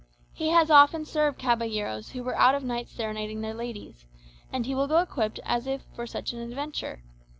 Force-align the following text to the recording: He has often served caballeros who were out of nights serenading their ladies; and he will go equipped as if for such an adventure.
He 0.33 0.47
has 0.47 0.71
often 0.71 1.05
served 1.05 1.37
caballeros 1.37 2.09
who 2.13 2.23
were 2.23 2.35
out 2.35 2.55
of 2.55 2.63
nights 2.63 2.91
serenading 2.91 3.41
their 3.41 3.53
ladies; 3.53 4.07
and 4.51 4.65
he 4.65 4.73
will 4.73 4.87
go 4.87 4.97
equipped 4.97 5.39
as 5.45 5.67
if 5.67 5.83
for 5.93 6.07
such 6.07 6.33
an 6.33 6.39
adventure. 6.39 7.03